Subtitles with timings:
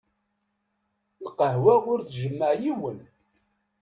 [1.25, 2.99] Lqahwa ur tjemmeε yiwen.